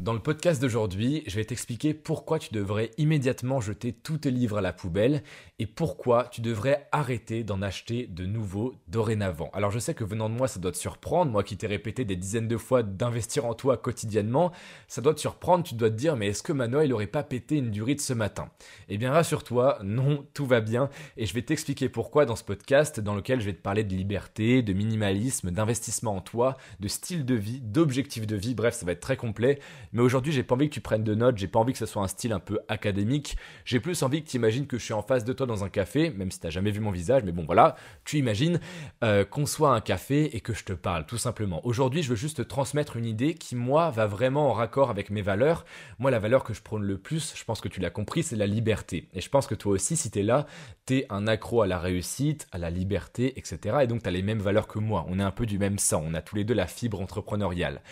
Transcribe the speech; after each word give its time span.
Dans 0.00 0.14
le 0.14 0.18
podcast 0.18 0.62
d'aujourd'hui, 0.62 1.24
je 1.26 1.36
vais 1.36 1.44
t'expliquer 1.44 1.92
pourquoi 1.92 2.38
tu 2.38 2.54
devrais 2.54 2.90
immédiatement 2.96 3.60
jeter 3.60 3.92
tous 3.92 4.16
tes 4.16 4.30
livres 4.30 4.56
à 4.56 4.62
la 4.62 4.72
poubelle 4.72 5.22
et 5.58 5.66
pourquoi 5.66 6.28
tu 6.32 6.40
devrais 6.40 6.88
arrêter 6.90 7.44
d'en 7.44 7.60
acheter 7.60 8.06
de 8.06 8.24
nouveaux 8.24 8.72
dorénavant. 8.88 9.50
Alors 9.52 9.70
je 9.70 9.78
sais 9.78 9.92
que 9.92 10.02
venant 10.02 10.30
de 10.30 10.34
moi, 10.34 10.48
ça 10.48 10.58
doit 10.58 10.72
te 10.72 10.78
surprendre, 10.78 11.30
moi 11.30 11.42
qui 11.44 11.58
t'ai 11.58 11.66
répété 11.66 12.06
des 12.06 12.16
dizaines 12.16 12.48
de 12.48 12.56
fois 12.56 12.82
d'investir 12.82 13.44
en 13.44 13.52
toi 13.52 13.76
quotidiennement, 13.76 14.52
ça 14.88 15.02
doit 15.02 15.12
te 15.12 15.20
surprendre, 15.20 15.64
tu 15.64 15.74
dois 15.74 15.90
te 15.90 15.96
dire 15.96 16.16
mais 16.16 16.28
est-ce 16.28 16.42
que 16.42 16.54
Manoa 16.54 16.86
il 16.86 16.94
aurait 16.94 17.06
pas 17.06 17.22
pété 17.22 17.56
une 17.56 17.70
durite 17.70 18.00
ce 18.00 18.14
matin? 18.14 18.48
Eh 18.88 18.96
bien 18.96 19.12
rassure-toi, 19.12 19.80
non, 19.84 20.24
tout 20.32 20.46
va 20.46 20.62
bien. 20.62 20.88
Et 21.18 21.26
je 21.26 21.34
vais 21.34 21.42
t'expliquer 21.42 21.90
pourquoi 21.90 22.24
dans 22.24 22.36
ce 22.36 22.44
podcast 22.44 23.00
dans 23.00 23.14
lequel 23.14 23.42
je 23.42 23.44
vais 23.44 23.52
te 23.52 23.60
parler 23.60 23.84
de 23.84 23.94
liberté, 23.94 24.62
de 24.62 24.72
minimalisme, 24.72 25.50
d'investissement 25.50 26.16
en 26.16 26.22
toi, 26.22 26.56
de 26.80 26.88
style 26.88 27.26
de 27.26 27.34
vie, 27.34 27.60
d'objectif 27.60 28.26
de 28.26 28.36
vie, 28.36 28.54
bref 28.54 28.72
ça 28.72 28.86
va 28.86 28.92
être 28.92 29.00
très 29.00 29.18
complet. 29.18 29.58
Mais 29.92 30.02
aujourd'hui, 30.02 30.32
j'ai 30.32 30.42
pas 30.42 30.54
envie 30.54 30.68
que 30.68 30.74
tu 30.74 30.80
prennes 30.80 31.04
de 31.04 31.14
notes, 31.14 31.38
j'ai 31.38 31.48
pas 31.48 31.58
envie 31.58 31.72
que 31.72 31.78
ce 31.78 31.86
soit 31.86 32.02
un 32.02 32.08
style 32.08 32.32
un 32.32 32.38
peu 32.38 32.60
académique. 32.68 33.36
J'ai 33.64 33.80
plus 33.80 34.02
envie 34.02 34.22
que 34.22 34.28
tu 34.28 34.36
imagines 34.36 34.66
que 34.66 34.78
je 34.78 34.84
suis 34.84 34.94
en 34.94 35.02
face 35.02 35.24
de 35.24 35.32
toi 35.32 35.46
dans 35.46 35.64
un 35.64 35.68
café, 35.68 36.10
même 36.10 36.30
si 36.30 36.40
t'as 36.40 36.50
jamais 36.50 36.70
vu 36.70 36.80
mon 36.80 36.90
visage, 36.90 37.24
mais 37.24 37.32
bon 37.32 37.44
voilà, 37.44 37.76
tu 38.04 38.18
imagines 38.18 38.60
euh, 39.02 39.24
qu'on 39.24 39.46
soit 39.46 39.74
un 39.74 39.80
café 39.80 40.36
et 40.36 40.40
que 40.40 40.54
je 40.54 40.64
te 40.64 40.72
parle, 40.72 41.06
tout 41.06 41.18
simplement. 41.18 41.60
Aujourd'hui, 41.66 42.02
je 42.02 42.10
veux 42.10 42.16
juste 42.16 42.38
te 42.38 42.42
transmettre 42.42 42.96
une 42.96 43.06
idée 43.06 43.34
qui, 43.34 43.56
moi, 43.56 43.90
va 43.90 44.06
vraiment 44.06 44.50
en 44.50 44.52
raccord 44.52 44.90
avec 44.90 45.10
mes 45.10 45.22
valeurs. 45.22 45.64
Moi, 45.98 46.10
la 46.10 46.18
valeur 46.18 46.44
que 46.44 46.54
je 46.54 46.62
prône 46.62 46.82
le 46.82 46.98
plus, 46.98 47.34
je 47.36 47.44
pense 47.44 47.60
que 47.60 47.68
tu 47.68 47.80
l'as 47.80 47.90
compris, 47.90 48.22
c'est 48.22 48.36
la 48.36 48.46
liberté. 48.46 49.08
Et 49.14 49.20
je 49.20 49.28
pense 49.28 49.46
que 49.46 49.54
toi 49.54 49.72
aussi, 49.72 49.96
si 49.96 50.10
t'es 50.10 50.22
là, 50.22 50.46
t'es 50.86 51.06
un 51.10 51.26
accro 51.26 51.62
à 51.62 51.66
la 51.66 51.78
réussite, 51.78 52.46
à 52.52 52.58
la 52.58 52.70
liberté, 52.70 53.38
etc. 53.38 53.78
Et 53.82 53.86
donc, 53.86 54.02
t'as 54.02 54.10
les 54.10 54.22
mêmes 54.22 54.40
valeurs 54.40 54.68
que 54.68 54.78
moi. 54.78 55.04
On 55.08 55.18
est 55.18 55.22
un 55.22 55.30
peu 55.30 55.46
du 55.46 55.58
même 55.58 55.78
sang. 55.78 56.02
On 56.06 56.14
a 56.14 56.22
tous 56.22 56.36
les 56.36 56.44
deux 56.44 56.54
la 56.54 56.66
fibre 56.66 57.00
entrepreneuriale. 57.00 57.82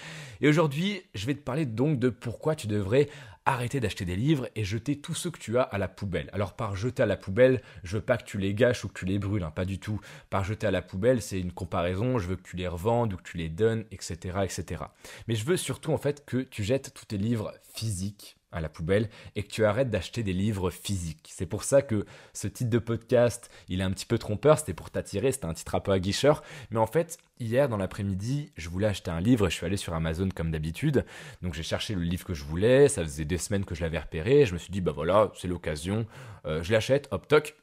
Et 0.41 0.49
aujourd'hui, 0.49 1.03
je 1.15 1.27
vais 1.27 1.35
te 1.35 1.41
parler 1.41 1.67
donc 1.67 1.88
de 1.97 2.09
pourquoi 2.09 2.55
tu 2.55 2.67
devrais 2.67 3.09
arrêter 3.49 3.81
d'acheter 3.81 4.05
des 4.05 4.17
livres 4.17 4.49
et 4.57 4.65
jeter 4.65 4.99
tout 5.01 5.15
ce 5.15 5.29
que 5.29 5.39
tu 5.39 5.57
as 5.57 5.63
à 5.63 5.79
la 5.79 5.89
poubelle. 5.89 6.29
Alors 6.33 6.55
par 6.55 6.77
jeter 6.77 7.03
à 7.03 7.07
la 7.07 7.17
poubelle, 7.17 7.63
je 7.83 7.97
veux 7.97 8.03
pas 8.03 8.19
que 8.19 8.25
tu 8.25 8.37
les 8.37 8.53
gâches 8.53 8.85
ou 8.85 8.89
que 8.89 8.99
tu 8.99 9.07
les 9.07 9.19
brûles, 9.19 9.43
hein, 9.43 9.51
pas 9.51 9.65
du 9.65 9.79
tout. 9.79 10.01
Par 10.29 10.45
jeter 10.45 10.67
à 10.67 10.71
la 10.71 10.83
poubelle, 10.83 11.23
c'est 11.23 11.41
une 11.41 11.53
comparaison, 11.53 12.19
je 12.19 12.29
veux 12.29 12.37
que 12.37 12.47
tu 12.47 12.57
les 12.57 12.69
revendes 12.69 13.15
ou 13.15 13.17
que 13.17 13.23
tu 13.23 13.39
les 13.39 13.49
donnes, 13.49 13.85
etc., 13.91 14.41
etc. 14.45 14.85
Mais 15.29 15.35
je 15.35 15.47
veux 15.47 15.57
surtout 15.57 15.93
en 15.93 15.99
fait 15.99 16.27
que 16.27 16.39
tu 16.39 16.63
jettes 16.63 16.93
tous 16.93 17.07
tes 17.07 17.17
livres 17.17 17.55
physiques 17.73 18.38
à 18.53 18.61
la 18.61 18.69
poubelle 18.69 19.11
et 19.37 19.43
que 19.43 19.49
tu 19.49 19.65
arrêtes 19.65 19.91
d'acheter 19.91 20.23
des 20.23 20.33
livres 20.33 20.71
physiques. 20.71 21.31
C'est 21.33 21.47
pour 21.47 21.65
ça 21.65 21.83
que 21.83 22.07
ce 22.33 22.49
titre 22.49 22.71
de 22.71 22.79
podcast, 22.79 23.51
il 23.69 23.81
est 23.81 23.85
un 23.85 23.91
petit 23.91 24.07
peu 24.07 24.19
trompeur, 24.19 24.59
c'était 24.59 24.75
pour 24.75 24.91
t'attirer, 24.91 25.33
c'était 25.33 25.47
un 25.47 25.55
titre 25.55 25.75
un 25.75 25.81
peu 25.81 25.93
aguicheur, 25.93 26.43
mais 26.71 26.79
en 26.79 26.87
fait, 26.87 27.19
hier 27.41 27.69
dans 27.69 27.77
l'après-midi, 27.77 28.53
je 28.57 28.69
voulais 28.69 28.87
acheter 28.87 29.11
un 29.11 29.21
livre 29.21 29.49
je 29.49 29.55
suis 29.55 29.67
allé 29.67 29.77
sur 29.77 29.95
Amazon 29.95 30.29
comme 30.35 30.51
d'habitude. 30.51 31.05
Donc 31.43 31.55
j'ai 31.55 31.63
cherché 31.63 31.95
le 31.95 32.03
livre 32.03 32.25
que 32.25 32.35
je 32.35 32.45
voulais, 32.45 32.89
ça 32.89 33.03
faisait 33.03 33.25
des 33.25 33.39
semaines 33.39 33.65
que 33.65 33.75
je 33.75 33.83
l'avais 33.83 33.99
repéré, 33.99 34.47
je 34.47 34.55
me 34.55 34.59
suis 34.59 34.73
dit 34.73 34.81
bah 34.81 34.93
voilà, 34.93 35.33
c'est 35.37 35.49
l'occasion, 35.49 36.07
euh, 36.47 36.63
je 36.63 36.73
l'achète, 36.73 37.09
hop 37.11 37.29
toc. 37.29 37.57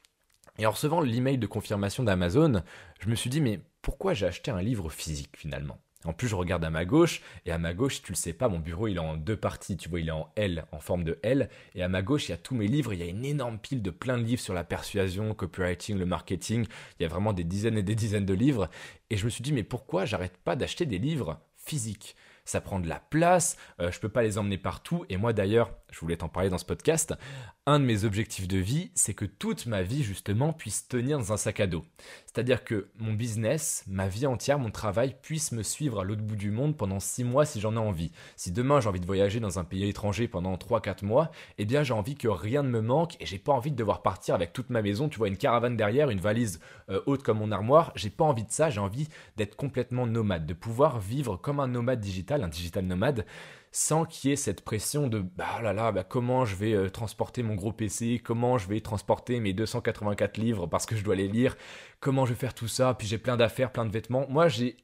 Et 0.58 0.66
en 0.66 0.70
recevant 0.70 1.00
l'email 1.00 1.38
de 1.38 1.46
confirmation 1.46 2.02
d'Amazon, 2.02 2.62
je 3.00 3.08
me 3.08 3.14
suis 3.14 3.30
dit 3.30 3.40
mais 3.40 3.60
pourquoi 3.82 4.14
j'ai 4.14 4.26
acheté 4.26 4.50
un 4.50 4.62
livre 4.62 4.88
physique 4.90 5.36
finalement? 5.36 5.78
En 6.06 6.12
plus, 6.12 6.28
je 6.28 6.34
regarde 6.34 6.64
à 6.64 6.70
ma 6.70 6.84
gauche, 6.84 7.22
et 7.44 7.52
à 7.52 7.58
ma 7.58 7.74
gauche, 7.74 8.02
tu 8.02 8.12
le 8.12 8.16
sais 8.16 8.32
pas, 8.32 8.48
mon 8.48 8.58
bureau 8.58 8.88
il 8.88 8.96
est 8.96 9.00
en 9.00 9.16
deux 9.16 9.36
parties, 9.36 9.76
tu 9.76 9.88
vois, 9.88 10.00
il 10.00 10.08
est 10.08 10.12
en 10.12 10.30
L, 10.36 10.66
en 10.72 10.80
forme 10.80 11.04
de 11.04 11.18
L, 11.22 11.48
et 11.74 11.82
à 11.82 11.88
ma 11.88 12.02
gauche, 12.02 12.28
il 12.28 12.30
y 12.30 12.34
a 12.34 12.38
tous 12.38 12.54
mes 12.54 12.68
livres, 12.68 12.92
il 12.92 13.00
y 13.00 13.02
a 13.02 13.06
une 13.06 13.24
énorme 13.24 13.58
pile 13.58 13.82
de 13.82 13.90
plein 13.90 14.18
de 14.18 14.22
livres 14.22 14.40
sur 14.40 14.54
la 14.54 14.64
persuasion, 14.64 15.34
copywriting, 15.34 15.98
le 15.98 16.06
marketing, 16.06 16.66
il 16.98 17.02
y 17.02 17.06
a 17.06 17.08
vraiment 17.08 17.32
des 17.32 17.44
dizaines 17.44 17.78
et 17.78 17.82
des 17.82 17.94
dizaines 17.94 18.26
de 18.26 18.34
livres, 18.34 18.68
et 19.10 19.16
je 19.16 19.24
me 19.24 19.30
suis 19.30 19.42
dit, 19.42 19.52
mais 19.52 19.62
pourquoi 19.62 20.04
j'arrête 20.04 20.36
pas 20.38 20.56
d'acheter 20.56 20.86
des 20.86 20.98
livres 20.98 21.40
physiques? 21.56 22.16
Ça 22.44 22.60
prend 22.60 22.78
de 22.78 22.88
la 22.88 23.00
place, 23.00 23.56
euh, 23.80 23.90
je 23.90 23.98
peux 23.98 24.08
pas 24.08 24.22
les 24.22 24.38
emmener 24.38 24.56
partout. 24.56 25.04
Et 25.08 25.16
moi 25.16 25.32
d'ailleurs, 25.32 25.72
je 25.90 25.98
voulais 25.98 26.16
t'en 26.16 26.28
parler 26.28 26.48
dans 26.48 26.58
ce 26.58 26.64
podcast, 26.64 27.12
un 27.68 27.80
de 27.80 27.84
mes 27.84 28.04
objectifs 28.04 28.46
de 28.46 28.58
vie, 28.58 28.92
c'est 28.94 29.12
que 29.12 29.24
toute 29.24 29.66
ma 29.66 29.82
vie 29.82 30.04
justement 30.04 30.52
puisse 30.52 30.86
tenir 30.86 31.18
dans 31.18 31.32
un 31.32 31.36
sac 31.36 31.58
à 31.58 31.66
dos. 31.66 31.84
C'est-à-dire 32.24 32.62
que 32.62 32.86
mon 32.98 33.12
business, 33.12 33.82
ma 33.88 34.06
vie 34.06 34.26
entière, 34.26 34.60
mon 34.60 34.70
travail 34.70 35.16
puisse 35.20 35.50
me 35.50 35.64
suivre 35.64 35.98
à 35.98 36.04
l'autre 36.04 36.22
bout 36.22 36.36
du 36.36 36.52
monde 36.52 36.76
pendant 36.76 37.00
6 37.00 37.24
mois 37.24 37.44
si 37.44 37.60
j'en 37.60 37.74
ai 37.74 37.78
envie. 37.78 38.12
Si 38.36 38.52
demain 38.52 38.80
j'ai 38.80 38.88
envie 38.88 39.00
de 39.00 39.06
voyager 39.06 39.40
dans 39.40 39.58
un 39.58 39.64
pays 39.64 39.88
étranger 39.88 40.28
pendant 40.28 40.54
3-4 40.54 41.04
mois, 41.04 41.32
eh 41.58 41.64
bien 41.64 41.82
j'ai 41.82 41.92
envie 41.92 42.14
que 42.14 42.28
rien 42.28 42.62
ne 42.62 42.68
me 42.68 42.80
manque 42.80 43.20
et 43.20 43.26
j'ai 43.26 43.40
pas 43.40 43.52
envie 43.52 43.72
de 43.72 43.76
devoir 43.76 44.02
partir 44.02 44.36
avec 44.36 44.52
toute 44.52 44.70
ma 44.70 44.80
maison, 44.80 45.08
tu 45.08 45.18
vois, 45.18 45.26
une 45.26 45.36
caravane 45.36 45.76
derrière, 45.76 46.10
une 46.10 46.20
valise 46.20 46.60
euh, 46.88 47.00
haute 47.06 47.24
comme 47.24 47.38
mon 47.38 47.50
armoire. 47.50 47.90
J'ai 47.96 48.10
pas 48.10 48.24
envie 48.24 48.44
de 48.44 48.52
ça, 48.52 48.70
j'ai 48.70 48.80
envie 48.80 49.08
d'être 49.36 49.56
complètement 49.56 50.06
nomade, 50.06 50.46
de 50.46 50.54
pouvoir 50.54 51.00
vivre 51.00 51.36
comme 51.36 51.58
un 51.58 51.66
nomade 51.66 51.98
digital, 51.98 52.44
un 52.44 52.48
digital 52.48 52.84
nomade 52.84 53.26
sans 53.72 54.04
qu'il 54.04 54.30
y 54.30 54.32
ait 54.32 54.36
cette 54.36 54.62
pression 54.62 55.08
de 55.08 55.20
bah 55.20 55.60
là 55.62 55.72
là, 55.72 55.92
bah 55.92 56.04
comment 56.04 56.44
je 56.44 56.56
vais 56.56 56.72
euh, 56.72 56.88
transporter 56.88 57.42
mon 57.42 57.54
gros 57.54 57.72
PC, 57.72 58.20
comment 58.24 58.58
je 58.58 58.68
vais 58.68 58.80
transporter 58.80 59.40
mes 59.40 59.52
284 59.52 60.38
livres 60.38 60.66
parce 60.66 60.86
que 60.86 60.96
je 60.96 61.04
dois 61.04 61.14
les 61.14 61.28
lire, 61.28 61.56
comment 62.00 62.24
je 62.24 62.32
vais 62.32 62.38
faire 62.38 62.54
tout 62.54 62.68
ça, 62.68 62.94
puis 62.94 63.06
j'ai 63.06 63.18
plein 63.18 63.36
d'affaires, 63.36 63.72
plein 63.72 63.84
de 63.84 63.92
vêtements. 63.92 64.26
Moi, 64.28 64.48
j'ai 64.48 64.76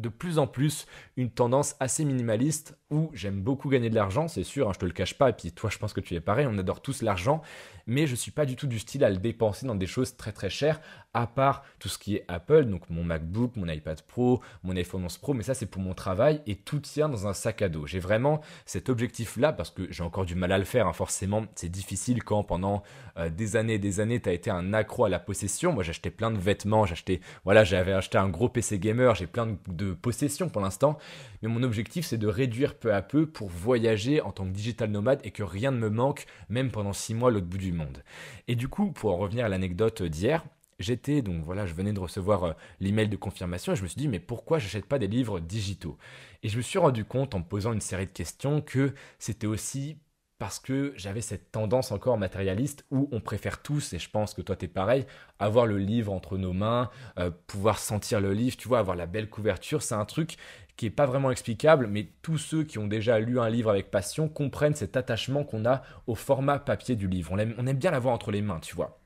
de 0.00 0.08
plus 0.08 0.38
en 0.38 0.46
plus 0.46 0.86
une 1.16 1.30
tendance 1.30 1.76
assez 1.78 2.04
minimaliste 2.04 2.78
où 2.90 3.10
j'aime 3.12 3.40
beaucoup 3.40 3.68
gagner 3.68 3.90
de 3.90 3.94
l'argent, 3.94 4.28
c'est 4.28 4.44
sûr, 4.44 4.68
hein, 4.68 4.72
je 4.74 4.78
te 4.78 4.86
le 4.86 4.92
cache 4.92 5.16
pas, 5.16 5.30
et 5.30 5.32
puis 5.32 5.52
toi 5.52 5.70
je 5.70 5.78
pense 5.78 5.92
que 5.92 6.00
tu 6.00 6.14
es 6.14 6.20
pareil, 6.20 6.46
on 6.48 6.58
adore 6.58 6.80
tous 6.80 7.02
l'argent, 7.02 7.42
mais 7.86 8.06
je 8.06 8.14
suis 8.14 8.30
pas 8.30 8.46
du 8.46 8.56
tout 8.56 8.66
du 8.66 8.78
style 8.78 9.04
à 9.04 9.10
le 9.10 9.18
dépenser 9.18 9.66
dans 9.66 9.74
des 9.74 9.86
choses 9.86 10.16
très 10.16 10.32
très 10.32 10.50
chères, 10.50 10.80
à 11.14 11.26
part 11.26 11.64
tout 11.78 11.88
ce 11.88 11.98
qui 11.98 12.16
est 12.16 12.24
Apple, 12.28 12.64
donc 12.64 12.88
mon 12.90 13.02
MacBook, 13.04 13.56
mon 13.56 13.68
iPad 13.68 14.00
Pro, 14.02 14.40
mon 14.62 14.76
iPhone 14.76 15.04
11 15.04 15.18
Pro, 15.18 15.34
mais 15.34 15.42
ça 15.42 15.54
c'est 15.54 15.66
pour 15.66 15.82
mon 15.82 15.94
travail 15.94 16.42
et 16.46 16.56
tout 16.56 16.80
tient 16.80 17.08
dans 17.08 17.26
un 17.26 17.32
sac 17.32 17.62
à 17.62 17.68
dos. 17.68 17.86
J'ai 17.86 17.98
vraiment 17.98 18.40
cet 18.64 18.88
objectif-là 18.88 19.52
parce 19.52 19.70
que 19.70 19.90
j'ai 19.90 20.02
encore 20.02 20.24
du 20.24 20.34
mal 20.34 20.52
à 20.52 20.58
le 20.58 20.64
faire, 20.64 20.86
hein, 20.86 20.92
forcément 20.92 21.44
c'est 21.54 21.68
difficile 21.68 22.22
quand 22.22 22.44
pendant 22.44 22.82
euh, 23.16 23.28
des 23.28 23.56
années 23.56 23.74
et 23.74 23.78
des 23.78 24.00
années 24.00 24.20
tu 24.20 24.28
as 24.28 24.32
été 24.32 24.50
un 24.50 24.72
accro 24.72 25.04
à 25.04 25.08
la 25.08 25.18
possession. 25.18 25.72
Moi 25.72 25.82
j'achetais 25.82 26.10
plein 26.10 26.30
de 26.30 26.38
vêtements, 26.38 26.86
j'achetais, 26.86 27.20
voilà, 27.44 27.64
j'avais 27.64 27.92
acheté 27.92 28.18
un 28.18 28.28
gros 28.28 28.48
PC 28.48 28.78
gamer, 28.78 29.14
j'ai 29.14 29.26
plein 29.26 29.56
de 29.68 29.92
possessions 29.92 30.48
pour 30.48 30.62
l'instant, 30.62 30.98
mais 31.42 31.48
mon 31.48 31.62
objectif 31.62 32.06
c'est 32.06 32.18
de 32.18 32.28
réduire 32.28 32.74
peu 32.74 32.94
à 32.94 33.02
peu 33.02 33.26
pour 33.26 33.48
voyager 33.48 34.20
en 34.20 34.30
tant 34.32 34.44
que 34.44 34.50
digital 34.50 34.90
nomade 34.90 35.20
et 35.24 35.30
que 35.30 35.42
rien 35.42 35.70
ne 35.70 35.78
me 35.78 35.90
manque, 35.90 36.26
même 36.48 36.70
pendant 36.70 36.92
six 36.92 37.14
mois 37.14 37.30
l'autre 37.30 37.46
bout 37.46 37.58
du 37.58 37.72
monde. 37.72 38.02
Et 38.48 38.54
du 38.54 38.68
coup, 38.68 38.90
pour 38.92 39.12
en 39.12 39.16
revenir 39.16 39.44
à 39.44 39.48
l'anecdote 39.48 40.02
d'hier, 40.02 40.44
j'étais 40.80 41.22
donc 41.22 41.44
voilà, 41.44 41.66
je 41.66 41.74
venais 41.74 41.92
de 41.92 42.00
recevoir 42.00 42.44
euh, 42.44 42.52
l'email 42.80 43.08
de 43.08 43.16
confirmation 43.16 43.72
et 43.72 43.76
je 43.76 43.82
me 43.82 43.88
suis 43.88 43.98
dit 43.98 44.08
mais 44.08 44.20
pourquoi 44.20 44.58
j'achète 44.58 44.86
pas 44.86 44.98
des 44.98 45.06
livres 45.08 45.40
digitaux? 45.40 45.98
Et 46.42 46.48
je 46.48 46.56
me 46.56 46.62
suis 46.62 46.78
rendu 46.78 47.04
compte 47.04 47.34
en 47.34 47.40
me 47.40 47.44
posant 47.44 47.72
une 47.72 47.80
série 47.80 48.06
de 48.06 48.12
questions 48.12 48.60
que 48.60 48.94
c'était 49.18 49.46
aussi 49.46 49.98
parce 50.38 50.58
que 50.58 50.94
j'avais 50.96 51.20
cette 51.20 51.52
tendance 51.52 51.92
encore 51.92 52.16
matérialiste 52.16 52.86
où 52.90 53.10
on 53.12 53.20
préfère 53.20 53.60
tous, 53.62 53.92
et 53.92 53.98
je 53.98 54.08
pense 54.08 54.32
que 54.32 54.40
toi 54.40 54.56
t'es 54.56 54.68
pareil, 54.68 55.04
avoir 55.38 55.66
le 55.66 55.76
livre 55.76 56.12
entre 56.12 56.38
nos 56.38 56.54
mains, 56.54 56.90
euh, 57.18 57.30
pouvoir 57.46 57.78
sentir 57.78 58.22
le 58.22 58.32
livre, 58.32 58.56
tu 58.56 58.66
vois, 58.66 58.78
avoir 58.78 58.96
la 58.96 59.04
belle 59.06 59.28
couverture, 59.28 59.82
c'est 59.82 59.94
un 59.94 60.06
truc 60.06 60.38
qui 60.76 60.86
est 60.86 60.90
pas 60.90 61.04
vraiment 61.04 61.30
explicable, 61.30 61.86
mais 61.88 62.08
tous 62.22 62.38
ceux 62.38 62.64
qui 62.64 62.78
ont 62.78 62.86
déjà 62.86 63.18
lu 63.18 63.38
un 63.38 63.50
livre 63.50 63.68
avec 63.70 63.90
passion 63.90 64.30
comprennent 64.30 64.74
cet 64.74 64.96
attachement 64.96 65.44
qu'on 65.44 65.66
a 65.66 65.82
au 66.06 66.14
format 66.14 66.58
papier 66.58 66.96
du 66.96 67.06
livre. 67.06 67.32
On 67.32 67.38
aime, 67.38 67.54
on 67.58 67.66
aime 67.66 67.76
bien 67.76 67.90
l'avoir 67.90 68.14
entre 68.14 68.30
les 68.30 68.40
mains, 68.40 68.60
tu 68.60 68.74
vois. 68.74 68.99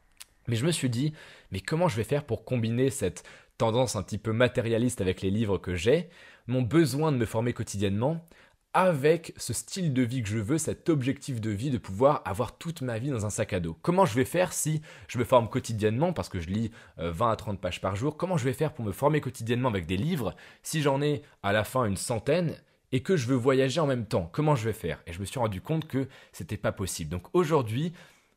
Mais 0.49 0.57
je 0.57 0.67
me 0.67 0.73
suis 0.73 0.91
dit, 0.91 1.13
mais 1.51 1.61
comment 1.61 1.89
je 1.89 1.97
vais 1.97 2.05
faire 2.05 2.25
pour 2.25 2.45
combiner 2.45 2.91
cette 2.91 3.25
tendance 3.59 3.97
un 3.97 4.03
petit 4.03 4.19
peu 4.19 4.33
matérialiste 4.33 5.01
avec 5.01 5.23
les 5.23 5.31
livres 5.31 5.59
que 5.59 5.75
j'ai, 5.75 6.09
mon 6.47 6.63
besoin 6.63 7.13
de 7.13 7.17
me 7.17 7.27
former 7.27 7.53
quotidiennement, 7.53 8.27
avec 8.75 9.33
ce 9.37 9.53
style 9.53 9.93
de 9.93 10.03
vie 10.03 10.23
que 10.23 10.29
je 10.29 10.39
veux, 10.39 10.59
cet 10.59 10.89
objectif 10.89 11.41
de 11.41 11.51
vie 11.51 11.71
de 11.71 11.79
pouvoir 11.79 12.23
avoir 12.25 12.59
toute 12.59 12.83
ma 12.83 12.99
vie 12.99 13.11
dans 13.11 13.25
un 13.25 13.31
sac 13.31 13.53
à 13.53 13.61
dos. 13.61 13.79
Comment 13.83 14.05
je 14.05 14.15
vais 14.15 14.25
faire 14.25 14.53
si 14.53 14.83
je 15.07 15.17
me 15.17 15.25
forme 15.25 15.49
quotidiennement, 15.49 16.13
parce 16.13 16.29
que 16.29 16.41
je 16.41 16.49
lis 16.49 16.73
20 16.97 17.29
euh, 17.29 17.33
à 17.33 17.37
30 17.37 17.61
pages 17.61 17.81
par 17.81 17.95
jour, 17.95 18.17
comment 18.17 18.37
je 18.37 18.45
vais 18.45 18.53
faire 18.53 18.75
pour 18.75 18.85
me 18.85 18.91
former 18.91 19.21
quotidiennement 19.21 19.69
avec 19.69 19.87
des 19.87 19.97
livres 19.97 20.35
si 20.65 20.83
j'en 20.83 21.01
ai 21.01 21.23
à 21.45 21.53
la 21.53 21.63
fin 21.63 21.85
une 21.85 21.97
centaine 21.97 22.57
et 22.91 23.01
que 23.01 23.17
je 23.17 23.29
veux 23.29 23.37
voyager 23.37 23.79
en 23.79 23.87
même 23.87 24.07
temps? 24.07 24.29
Comment 24.33 24.57
je 24.57 24.65
vais 24.65 24.73
faire? 24.73 25.01
Et 25.07 25.13
je 25.13 25.21
me 25.21 25.25
suis 25.25 25.39
rendu 25.39 25.61
compte 25.61 25.87
que 25.87 26.09
c'était 26.33 26.57
pas 26.57 26.73
possible. 26.73 27.11
Donc 27.11 27.29
aujourd'hui, 27.33 27.93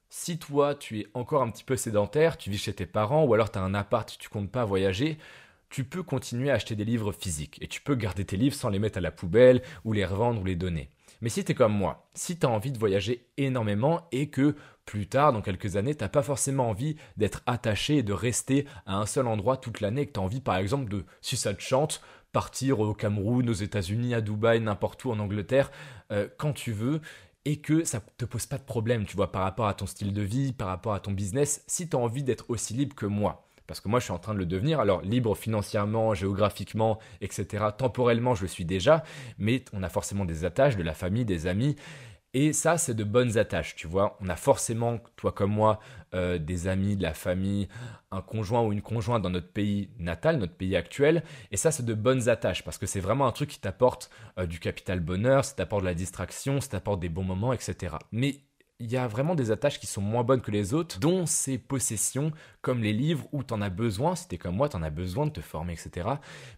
si 0.09 0.39
toi 0.39 0.75
tu 0.75 1.00
es 1.00 1.07
encore 1.13 1.42
un 1.42 1.50
petit 1.50 1.63
peu 1.63 1.75
sédentaire, 1.75 2.38
tu 2.38 2.50
vis 2.50 2.57
chez 2.57 2.74
tes 2.74 2.86
parents 2.86 3.25
ou 3.25 3.33
alors 3.33 3.51
tu 3.51 3.59
as 3.59 3.62
un 3.62 3.74
appart, 3.74 4.18
tu 4.18 4.30
comptes 4.30 4.51
pas 4.51 4.65
voyager, 4.65 5.18
tu 5.69 5.83
peux 5.83 6.04
continuer 6.04 6.50
à 6.50 6.56
acheter 6.56 6.75
des 6.75 6.86
livres 6.86 7.12
physiques 7.12 7.57
et 7.62 7.68
tu 7.68 7.81
peux 7.81 7.95
garder 7.95 8.25
tes 8.25 8.38
livres 8.38 8.56
sans 8.56 8.69
les 8.69 8.80
mettre 8.80 8.98
à 8.98 9.01
la 9.01 9.12
poubelle 9.12 9.62
ou 9.83 9.94
les 9.94 10.06
revendre 10.06 10.42
ou 10.42 10.45
les 10.45 10.56
donner. 10.56 10.89
Mais 11.21 11.30
si 11.30 11.44
tu 11.44 11.51
es 11.51 11.56
comme 11.56 11.74
moi, 11.74 12.09
si 12.13 12.38
tu 12.38 12.45
as 12.45 12.50
envie 12.50 12.71
de 12.71 12.77
voyager 12.77 13.25
énormément 13.38 14.07
et 14.12 14.30
que 14.30 14.56
plus 14.86 15.07
tard, 15.07 15.33
dans 15.33 15.42
quelques 15.42 15.75
années, 15.75 15.95
tu 15.95 16.04
n'as 16.04 16.09
pas 16.09 16.24
forcément 16.24 16.69
envie 16.69 16.95
d'être 17.18 17.42
attaché 17.45 17.98
et 17.98 18.04
de 18.04 18.13
rester 18.13 18.65
à 18.86 18.98
un 18.98 19.06
seul 19.06 19.27
endroit 19.27 19.57
toute 19.57 19.81
l'année, 19.81 20.06
que 20.06 20.13
tu 20.13 20.19
as 20.19 20.24
envie 20.24 20.42
par 20.42 20.56
exemple 20.57 20.89
de, 20.89 21.06
si 21.21 21.36
ça 21.36 21.54
te 21.54 21.62
chante, 21.62 22.01
partir 22.31 22.80
au 22.80 22.94
Cameroun, 22.94 23.50
aux 23.50 23.54
États-Unis, 23.54 24.13
à 24.13 24.21
Dubaï, 24.21 24.62
n'importe 24.62 25.04
où 25.06 25.12
en 25.12 25.19
Angleterre, 25.19 25.71
euh, 26.12 26.27
quand 26.38 26.54
tu 26.54 26.71
veux, 26.71 27.01
et 27.48 27.62
que 27.62 27.86
ça 27.86 28.02
te 28.18 28.26
pose 28.26 28.46
pas 28.46 28.58
de 28.58 28.64
problème, 28.64 29.06
tu 29.06 29.16
vois, 29.16 29.32
par 29.32 29.44
rapport 29.44 29.68
à 29.68 29.74
ton 29.74 29.86
style 29.86 30.12
de 30.12 30.22
vie, 30.22 30.52
par 30.52 30.68
rapport 30.68 30.94
à 30.94 31.00
ton 31.00 31.12
business, 31.12 31.64
si 31.66 31.88
tu 31.88 31.96
as 31.96 32.00
envie 32.00 32.22
d'être 32.22 32.50
aussi 32.50 32.74
libre 32.74 32.94
que 32.94 33.06
moi. 33.06 33.48
parce 33.68 33.80
que 33.80 33.88
moi 33.88 34.00
je 34.00 34.06
suis 34.06 34.14
en 34.14 34.20
train 34.20 34.34
de 34.34 34.40
le 34.40 34.46
devenir. 34.46 34.82
Alors 34.82 35.02
libre 35.02 35.34
financièrement, 35.34 36.14
géographiquement, 36.14 37.00
etc. 37.22 37.68
Temporellement, 37.78 38.36
je 38.36 38.42
le 38.42 38.48
suis 38.50 38.66
déjà, 38.66 39.02
mais 39.38 39.64
on 39.72 39.82
a 39.82 39.88
forcément 39.88 40.26
des 40.26 40.44
attaches, 40.44 40.76
de 40.76 40.84
la 40.84 40.94
famille, 40.94 41.24
des 41.24 41.48
amis. 41.48 41.78
Et 42.34 42.54
ça, 42.54 42.78
c'est 42.78 42.94
de 42.94 43.04
bonnes 43.04 43.38
attaches, 43.38 43.76
tu 43.76 43.88
vois. 43.88 44.18
On 44.22 44.30
a 44.30 44.36
forcément, 44.36 45.00
toi 45.16 45.32
comme 45.32 45.52
moi, 45.52 45.80
euh, 46.14 46.38
des 46.38 46.68
amis, 46.68 46.96
de 46.96 47.02
la 47.02 47.14
famille, 47.14 47.68
un 48.12 48.22
conjoint 48.22 48.62
ou 48.64 48.72
une 48.74 48.82
conjointe 48.82 49.22
dans 49.24 49.30
notre 49.30 49.52
pays 49.52 49.90
natal, 49.98 50.38
notre 50.38 50.54
pays 50.56 50.76
actuel. 50.76 51.24
Et 51.52 51.58
ça, 51.58 51.72
c'est 51.72 51.86
de 51.86 51.94
bonnes 51.94 52.30
attaches 52.30 52.64
parce 52.64 52.78
que 52.78 52.86
c'est 52.86 53.00
vraiment 53.00 53.28
un 53.28 53.32
truc 53.32 53.50
qui 53.50 53.60
t'apporte 53.60 54.10
euh, 54.38 54.46
du 54.46 54.60
capital 54.60 55.00
bonheur, 55.00 55.46
ça 55.46 55.56
t'apporte 55.56 55.82
de 55.84 55.88
la 55.88 55.94
distraction, 55.94 56.62
ça 56.62 56.70
t'apporte 56.70 57.00
des 57.00 57.10
bons 57.10 57.24
moments, 57.24 57.54
etc. 57.54 57.96
Mais 58.12 58.42
il 58.80 58.92
y 58.92 58.98
a 58.98 59.08
vraiment 59.08 59.34
des 59.34 59.50
attaches 59.50 59.80
qui 59.80 59.88
sont 59.88 60.02
moins 60.02 60.24
bonnes 60.24 60.42
que 60.42 60.52
les 60.52 60.76
autres, 60.76 61.00
dont 61.00 61.26
ces 61.26 61.58
possessions, 61.58 62.32
comme 62.62 62.84
les 62.84 62.94
livres 62.94 63.28
où 63.32 63.44
tu 63.44 63.52
en 63.56 63.62
as 63.62 63.72
besoin, 63.72 64.16
si 64.16 64.28
t'es 64.28 64.38
comme 64.38 64.56
moi, 64.56 64.70
tu 64.70 64.78
en 64.78 64.84
as 64.84 64.92
besoin 64.92 65.26
de 65.26 65.32
te 65.32 65.42
former, 65.42 65.74
etc. 65.74 66.08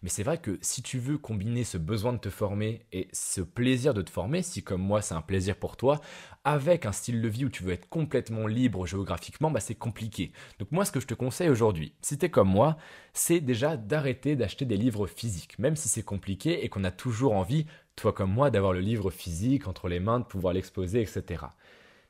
Mais 0.02 0.10
c'est 0.10 0.22
vrai 0.22 0.36
que 0.36 0.58
si 0.60 0.82
tu 0.82 0.98
veux 0.98 1.16
combiner 1.16 1.64
ce 1.64 1.78
besoin 1.78 2.12
de 2.12 2.18
te 2.18 2.28
former 2.28 2.84
et 2.92 3.08
ce 3.14 3.40
plaisir 3.40 3.94
de 3.94 4.02
te 4.02 4.10
former, 4.10 4.42
si 4.42 4.62
comme 4.62 4.82
moi 4.82 5.00
c'est 5.00 5.14
un 5.14 5.22
plaisir 5.22 5.56
pour 5.56 5.78
toi, 5.78 6.02
avec 6.44 6.84
un 6.84 6.92
style 6.92 7.22
de 7.22 7.28
vie 7.28 7.46
où 7.46 7.48
tu 7.48 7.62
veux 7.62 7.72
être 7.72 7.88
complètement 7.88 8.46
libre 8.46 8.86
géographiquement, 8.86 9.50
bah 9.50 9.60
c'est 9.60 9.74
compliqué. 9.74 10.32
Donc 10.58 10.72
moi 10.72 10.84
ce 10.84 10.92
que 10.92 11.00
je 11.00 11.06
te 11.06 11.14
conseille 11.14 11.48
aujourd'hui, 11.48 11.94
si 12.02 12.18
t'es 12.18 12.30
comme 12.30 12.50
moi, 12.50 12.76
c'est 13.14 13.40
déjà 13.40 13.78
d'arrêter 13.78 14.36
d'acheter 14.36 14.66
des 14.66 14.76
livres 14.76 15.06
physiques, 15.06 15.58
même 15.58 15.76
si 15.76 15.88
c'est 15.88 16.02
compliqué 16.02 16.66
et 16.66 16.68
qu'on 16.68 16.84
a 16.84 16.90
toujours 16.90 17.32
envie, 17.32 17.64
toi 17.96 18.12
comme 18.12 18.30
moi, 18.30 18.50
d'avoir 18.50 18.74
le 18.74 18.80
livre 18.80 19.10
physique 19.10 19.68
entre 19.68 19.88
les 19.88 20.00
mains, 20.00 20.20
de 20.20 20.24
pouvoir 20.26 20.52
l'exposer, 20.52 21.00
etc 21.00 21.46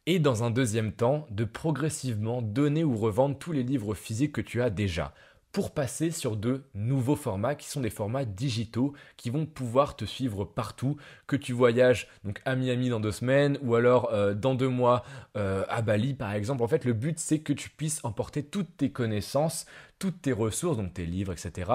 et 0.06 0.18
dans 0.18 0.44
un 0.44 0.50
deuxième 0.50 0.92
temps, 0.92 1.26
de 1.30 1.44
progressivement 1.44 2.42
donner 2.42 2.84
ou 2.84 2.96
revendre 2.96 3.38
tous 3.38 3.52
les 3.52 3.62
livres 3.62 3.94
physiques 3.94 4.32
que 4.32 4.40
tu 4.40 4.62
as 4.62 4.70
déjà 4.70 5.14
pour 5.52 5.72
passer 5.72 6.10
sur 6.10 6.36
de 6.36 6.62
nouveaux 6.74 7.16
formats 7.16 7.54
qui 7.54 7.68
sont 7.68 7.80
des 7.80 7.90
formats 7.90 8.24
digitaux 8.24 8.92
qui 9.16 9.30
vont 9.30 9.46
pouvoir 9.46 9.96
te 9.96 10.04
suivre 10.04 10.44
partout, 10.44 10.96
que 11.26 11.36
tu 11.36 11.52
voyages 11.52 12.08
donc 12.24 12.40
à 12.44 12.54
Miami 12.54 12.88
dans 12.88 13.00
deux 13.00 13.12
semaines 13.12 13.58
ou 13.62 13.74
alors 13.74 14.12
euh, 14.12 14.34
dans 14.34 14.54
deux 14.54 14.68
mois 14.68 15.04
euh, 15.36 15.64
à 15.68 15.82
Bali 15.82 16.14
par 16.14 16.32
exemple. 16.32 16.62
En 16.62 16.68
fait, 16.68 16.84
le 16.84 16.92
but 16.92 17.18
c'est 17.18 17.40
que 17.40 17.52
tu 17.52 17.68
puisses 17.68 18.00
emporter 18.04 18.44
toutes 18.44 18.76
tes 18.76 18.90
connaissances, 18.90 19.66
toutes 19.98 20.22
tes 20.22 20.32
ressources, 20.32 20.76
donc 20.76 20.94
tes 20.94 21.06
livres, 21.06 21.32
etc., 21.32 21.70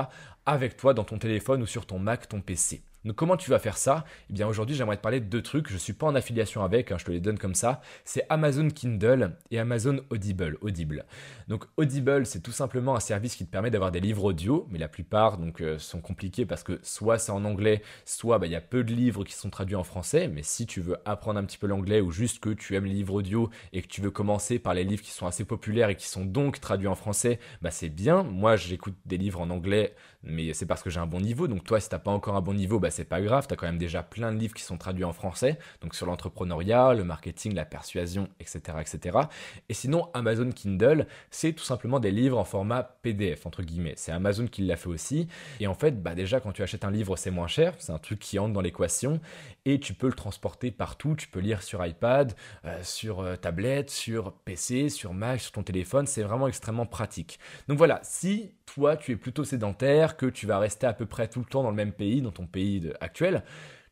avec 0.45 0.77
toi 0.77 0.93
dans 0.93 1.03
ton 1.03 1.17
téléphone 1.17 1.61
ou 1.61 1.65
sur 1.65 1.85
ton 1.85 1.99
Mac, 1.99 2.29
ton 2.29 2.41
PC. 2.41 2.81
Donc 3.05 3.15
comment 3.15 3.37
tu 3.37 3.51
vas 3.51 3.59
faire 3.59 3.77
ça? 3.77 4.03
Eh 4.29 4.33
bien 4.33 4.47
aujourd'hui 4.47 4.75
j'aimerais 4.75 4.97
te 4.97 5.01
parler 5.01 5.19
de 5.19 5.25
deux 5.25 5.43
trucs, 5.43 5.69
je 5.69 5.75
ne 5.75 5.79
suis 5.79 5.93
pas 5.93 6.07
en 6.07 6.15
affiliation 6.15 6.63
avec, 6.63 6.91
hein, 6.91 6.97
je 6.97 7.05
te 7.05 7.11
les 7.11 7.19
donne 7.19 7.37
comme 7.37 7.53
ça. 7.53 7.81
C'est 8.03 8.25
Amazon 8.29 8.67
Kindle 8.69 9.37
et 9.51 9.59
Amazon 9.59 9.99
Audible. 10.09 10.57
Audible. 10.61 11.05
Donc 11.47 11.65
Audible 11.77 12.25
c'est 12.25 12.41
tout 12.41 12.51
simplement 12.51 12.95
un 12.95 12.99
service 12.99 13.35
qui 13.35 13.45
te 13.45 13.51
permet 13.51 13.69
d'avoir 13.69 13.91
des 13.91 13.99
livres 13.99 14.23
audio, 14.23 14.67
mais 14.71 14.79
la 14.79 14.87
plupart 14.87 15.37
donc 15.37 15.61
euh, 15.61 15.77
sont 15.77 16.01
compliqués 16.01 16.47
parce 16.47 16.63
que 16.63 16.79
soit 16.81 17.19
c'est 17.19 17.31
en 17.31 17.45
anglais, 17.45 17.83
soit 18.05 18.39
bah, 18.39 18.47
il 18.47 18.51
y 18.51 18.55
a 18.55 18.61
peu 18.61 18.83
de 18.83 18.91
livres 18.91 19.23
qui 19.23 19.33
sont 19.33 19.51
traduits 19.51 19.75
en 19.75 19.83
français. 19.83 20.27
Mais 20.27 20.41
si 20.41 20.65
tu 20.65 20.81
veux 20.81 20.97
apprendre 21.05 21.39
un 21.39 21.43
petit 21.43 21.59
peu 21.59 21.67
l'anglais 21.67 22.01
ou 22.01 22.11
juste 22.11 22.39
que 22.39 22.49
tu 22.49 22.75
aimes 22.75 22.85
les 22.85 22.93
livres 22.93 23.13
audio 23.13 23.51
et 23.71 23.83
que 23.83 23.87
tu 23.87 24.01
veux 24.01 24.11
commencer 24.11 24.57
par 24.57 24.73
les 24.73 24.83
livres 24.83 25.03
qui 25.03 25.11
sont 25.11 25.27
assez 25.27 25.45
populaires 25.45 25.89
et 25.89 25.95
qui 25.95 26.07
sont 26.07 26.25
donc 26.25 26.59
traduits 26.59 26.87
en 26.87 26.95
français, 26.95 27.39
bah 27.61 27.69
c'est 27.69 27.89
bien. 27.89 28.23
Moi 28.23 28.55
j'écoute 28.55 28.95
des 29.05 29.17
livres 29.17 29.41
en 29.41 29.51
anglais, 29.51 29.93
mais 30.25 30.53
c'est 30.53 30.65
parce 30.65 30.83
que 30.83 30.89
j'ai 30.89 30.99
un 30.99 31.07
bon 31.07 31.19
niveau. 31.19 31.47
Donc 31.47 31.63
toi 31.63 31.79
si 31.79 31.89
t'as 31.89 31.99
pas 31.99 32.11
encore 32.11 32.35
un 32.35 32.41
bon 32.41 32.53
niveau, 32.53 32.79
bah 32.79 32.91
c'est 32.91 33.05
pas 33.05 33.21
grave, 33.21 33.47
tu 33.47 33.53
as 33.53 33.57
quand 33.57 33.67
même 33.67 33.77
déjà 33.77 34.03
plein 34.03 34.31
de 34.31 34.37
livres 34.37 34.53
qui 34.53 34.63
sont 34.63 34.77
traduits 34.77 35.03
en 35.03 35.13
français, 35.13 35.57
donc 35.81 35.95
sur 35.95 36.05
l'entrepreneuriat, 36.05 36.93
le 36.93 37.03
marketing, 37.03 37.53
la 37.53 37.65
persuasion, 37.65 38.27
etc., 38.39 38.77
etc. 38.81 39.19
Et 39.69 39.73
sinon, 39.73 40.09
Amazon 40.13 40.49
Kindle, 40.51 41.07
c'est 41.31 41.53
tout 41.53 41.63
simplement 41.63 41.99
des 41.99 42.11
livres 42.11 42.37
en 42.37 42.45
format 42.45 42.83
PDF, 42.83 43.45
entre 43.45 43.63
guillemets. 43.63 43.93
C'est 43.97 44.11
Amazon 44.11 44.47
qui 44.47 44.63
l'a 44.63 44.75
fait 44.75 44.89
aussi. 44.89 45.27
Et 45.59 45.67
en 45.67 45.73
fait, 45.73 46.01
bah 46.01 46.15
déjà, 46.15 46.39
quand 46.39 46.51
tu 46.51 46.63
achètes 46.63 46.85
un 46.85 46.91
livre, 46.91 47.15
c'est 47.15 47.31
moins 47.31 47.47
cher, 47.47 47.73
c'est 47.79 47.91
un 47.91 47.99
truc 47.99 48.19
qui 48.19 48.39
entre 48.39 48.53
dans 48.53 48.61
l'équation, 48.61 49.19
et 49.65 49.79
tu 49.79 49.93
peux 49.93 50.07
le 50.07 50.13
transporter 50.13 50.71
partout, 50.71 51.15
tu 51.15 51.27
peux 51.27 51.39
lire 51.39 51.63
sur 51.63 51.85
iPad, 51.85 52.33
euh, 52.65 52.79
sur 52.83 53.19
euh, 53.19 53.35
tablette, 53.35 53.89
sur 53.89 54.33
PC, 54.33 54.89
sur 54.89 55.13
Mac, 55.13 55.41
sur 55.41 55.51
ton 55.51 55.63
téléphone, 55.63 56.07
c'est 56.07 56.23
vraiment 56.23 56.47
extrêmement 56.47 56.85
pratique. 56.85 57.39
Donc 57.67 57.77
voilà, 57.77 57.99
si 58.03 58.51
toi 58.65 58.97
tu 58.97 59.11
es 59.11 59.15
plutôt 59.15 59.43
sédentaire, 59.43 60.17
que 60.17 60.25
tu 60.25 60.47
vas 60.47 60.59
rester 60.59 60.87
à 60.87 60.93
peu 60.93 61.05
près 61.05 61.27
tout 61.27 61.39
le 61.39 61.45
temps 61.45 61.63
dans 61.63 61.69
le 61.69 61.75
même 61.75 61.93
pays, 61.93 62.21
dans 62.21 62.31
ton 62.31 62.47
pays 62.47 62.91
actuel, 63.01 63.43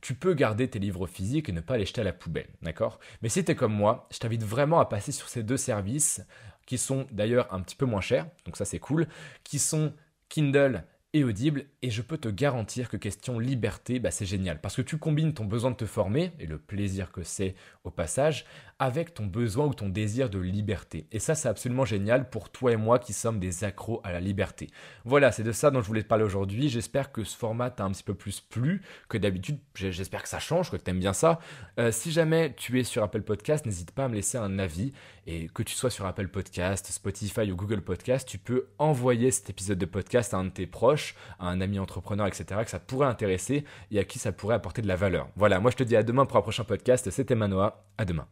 tu 0.01 0.15
peux 0.15 0.33
garder 0.33 0.67
tes 0.67 0.79
livres 0.79 1.07
physiques 1.07 1.47
et 1.47 1.53
ne 1.53 1.61
pas 1.61 1.77
les 1.77 1.85
jeter 1.85 2.01
à 2.01 2.03
la 2.03 2.11
poubelle, 2.11 2.49
d'accord? 2.61 2.99
Mais 3.21 3.29
si 3.29 3.45
tu 3.45 3.51
es 3.51 3.55
comme 3.55 3.73
moi, 3.73 4.07
je 4.11 4.19
t'invite 4.19 4.43
vraiment 4.43 4.79
à 4.79 4.85
passer 4.85 5.13
sur 5.13 5.29
ces 5.29 5.43
deux 5.43 5.57
services 5.57 6.21
qui 6.65 6.77
sont 6.77 7.07
d'ailleurs 7.11 7.53
un 7.53 7.61
petit 7.61 7.75
peu 7.75 7.85
moins 7.85 8.01
chers, 8.01 8.27
donc 8.45 8.57
ça 8.57 8.65
c'est 8.65 8.79
cool, 8.79 9.07
qui 9.43 9.59
sont 9.59 9.93
Kindle 10.27 10.83
et 11.13 11.23
Audible, 11.23 11.65
et 11.83 11.91
je 11.91 12.01
peux 12.01 12.17
te 12.17 12.27
garantir 12.27 12.89
que 12.89 12.97
question 12.97 13.37
liberté, 13.37 13.99
bah 13.99 14.11
c'est 14.11 14.25
génial, 14.25 14.59
parce 14.59 14.75
que 14.75 14.81
tu 14.81 14.97
combines 14.97 15.33
ton 15.33 15.45
besoin 15.45 15.71
de 15.71 15.75
te 15.75 15.85
former, 15.85 16.31
et 16.39 16.47
le 16.47 16.57
plaisir 16.57 17.11
que 17.11 17.23
c'est 17.23 17.55
au 17.83 17.91
passage, 17.91 18.45
avec 18.83 19.13
ton 19.13 19.25
besoin 19.25 19.65
ou 19.65 19.73
ton 19.73 19.87
désir 19.87 20.29
de 20.29 20.39
liberté. 20.39 21.07
Et 21.13 21.19
ça, 21.19 21.35
c'est 21.35 21.47
absolument 21.47 21.85
génial 21.85 22.29
pour 22.29 22.49
toi 22.49 22.73
et 22.73 22.75
moi 22.75 22.99
qui 22.99 23.13
sommes 23.13 23.39
des 23.39 23.63
accros 23.63 24.01
à 24.03 24.11
la 24.11 24.19
liberté. 24.19 24.69
Voilà, 25.05 25.31
c'est 25.31 25.43
de 25.43 25.53
ça 25.53 25.71
dont 25.71 25.81
je 25.81 25.87
voulais 25.87 26.03
te 26.03 26.07
parler 26.09 26.25
aujourd'hui. 26.25 26.67
J'espère 26.67 27.13
que 27.13 27.23
ce 27.23 27.37
format 27.37 27.69
t'a 27.69 27.85
un 27.85 27.91
petit 27.91 28.03
peu 28.03 28.13
plus 28.13 28.41
plu 28.41 28.81
que 29.07 29.17
d'habitude. 29.17 29.57
J'espère 29.73 30.21
que 30.21 30.27
ça 30.27 30.39
change, 30.39 30.69
que 30.69 30.75
tu 30.75 30.91
aimes 30.91 30.99
bien 30.99 31.13
ça. 31.13 31.39
Euh, 31.79 31.93
si 31.93 32.11
jamais 32.11 32.53
tu 32.57 32.77
es 32.77 32.83
sur 32.83 33.03
Apple 33.03 33.21
Podcast, 33.21 33.65
n'hésite 33.65 33.91
pas 33.91 34.03
à 34.03 34.07
me 34.09 34.15
laisser 34.15 34.37
un 34.37 34.59
avis. 34.59 34.91
Et 35.27 35.47
que 35.47 35.63
tu 35.63 35.73
sois 35.73 35.89
sur 35.89 36.05
Apple 36.05 36.27
Podcast, 36.27 36.87
Spotify 36.91 37.49
ou 37.49 37.55
Google 37.55 37.79
Podcast, 37.79 38.27
tu 38.27 38.37
peux 38.37 38.67
envoyer 38.79 39.31
cet 39.31 39.49
épisode 39.49 39.77
de 39.77 39.85
podcast 39.85 40.33
à 40.33 40.37
un 40.37 40.43
de 40.43 40.49
tes 40.49 40.67
proches, 40.67 41.15
à 41.39 41.47
un 41.47 41.61
ami 41.61 41.79
entrepreneur, 41.79 42.27
etc., 42.27 42.59
que 42.65 42.69
ça 42.69 42.79
pourrait 42.79 43.07
intéresser 43.07 43.63
et 43.91 43.99
à 43.99 44.03
qui 44.03 44.19
ça 44.19 44.33
pourrait 44.33 44.55
apporter 44.55 44.81
de 44.81 44.87
la 44.89 44.97
valeur. 44.97 45.29
Voilà, 45.37 45.61
moi 45.61 45.71
je 45.71 45.77
te 45.77 45.83
dis 45.83 45.95
à 45.95 46.03
demain 46.03 46.25
pour 46.25 46.35
un 46.35 46.41
prochain 46.41 46.65
podcast. 46.65 47.09
C'était 47.09 47.35
Manoa. 47.35 47.85
À 47.97 48.03
demain. 48.03 48.27